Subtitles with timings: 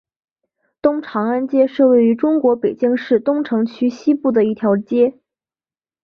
[0.81, 5.19] 东长安街是位于中国北京市东城区西部的一条街。